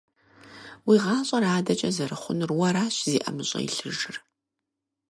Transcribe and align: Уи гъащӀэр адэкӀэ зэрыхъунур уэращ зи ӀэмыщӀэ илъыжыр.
Уи 0.87 0.97
гъащӀэр 1.03 1.43
адэкӀэ 1.55 1.89
зэрыхъунур 1.95 2.51
уэращ 2.59 2.95
зи 3.09 3.17
ӀэмыщӀэ 3.23 3.59
илъыжыр. 3.67 4.17